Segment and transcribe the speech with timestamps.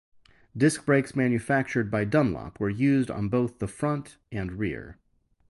[0.57, 4.97] Disc brakes manufactured by Dunlop were used on both the front and rear.